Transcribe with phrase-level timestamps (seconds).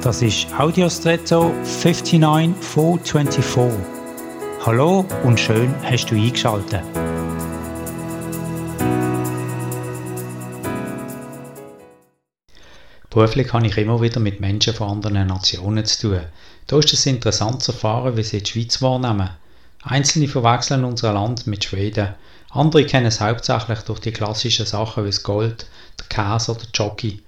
[0.00, 3.84] Das ist Audiostretto 59424.
[4.64, 6.84] Hallo und schön hast du eingeschaltet.
[13.10, 16.20] Beruflich habe ich immer wieder mit Menschen von anderen Nationen zu tun.
[16.68, 19.30] Da ist es interessant zu erfahren, wie sie die Schweiz wahrnehmen.
[19.82, 22.14] Einzelne verwechseln unser Land mit Schweden.
[22.50, 25.66] Andere kennen es hauptsächlich durch die klassischen Sachen wie das Gold,
[25.98, 27.20] der Käse oder Jockey.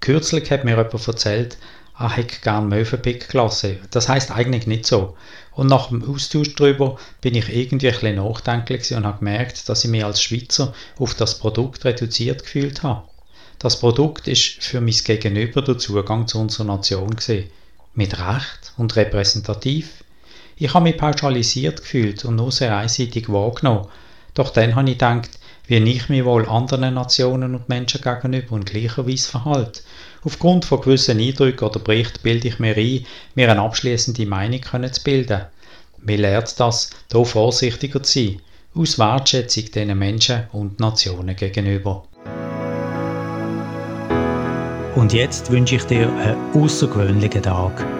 [0.00, 1.58] Kürzlich hat mir jemand erzählt,
[1.98, 3.78] er hätte gern Möwenpick gelassen.
[3.90, 5.16] Das heißt eigentlich nicht so.
[5.52, 9.84] Und nach dem Austausch darüber bin ich irgendwie ein bisschen nachdenklich und habe gemerkt, dass
[9.84, 13.02] ich mich als Schweizer auf das Produkt reduziert gefühlt habe.
[13.58, 17.50] Das Produkt ist für mein Gegenüber der Zugang zu unserer Nation gesehen.
[17.94, 20.04] Mit Recht und repräsentativ.
[20.54, 23.88] Ich habe mich pauschalisiert gefühlt und nur sehr einseitig wahrgenommen.
[24.34, 25.37] Doch dann habe ich gedacht,
[25.68, 29.82] wie ich mich wohl anderen Nationen und Menschen gegenüber und gleicherweise verhalte.
[30.24, 34.92] Aufgrund von gewissen Eindrücken oder Berichten bilde ich mir ein, mir eine abschließende Meinung können
[34.92, 35.42] zu bilden.
[35.98, 38.42] Mir lehrt das, hier vorsichtiger zu sein,
[38.74, 42.04] aus Wertschätzung diesen Menschen und Nationen gegenüber.
[44.96, 47.97] Und jetzt wünsche ich dir einen außergewöhnlichen Tag.